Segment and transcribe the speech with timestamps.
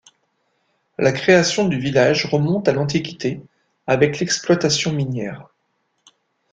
[0.97, 3.39] La création du village remonte à l'antiquité
[3.85, 5.49] avec l'exploitation minière.